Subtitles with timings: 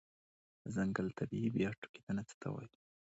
[0.61, 2.71] د ځنګل طبيعي بیا ټوکیدنه څه ته وایې؟